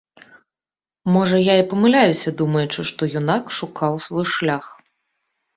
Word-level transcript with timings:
Можа, 1.15 1.37
я 1.51 1.55
і 1.61 1.67
памыляюся, 1.73 2.33
думаючы, 2.39 2.87
што 2.91 3.01
юнак 3.21 3.43
шукаў 3.59 3.93
свой 4.07 4.25
шлях. 4.37 4.65